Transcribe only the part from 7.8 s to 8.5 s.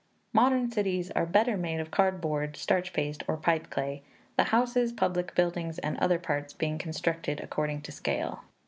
to scale.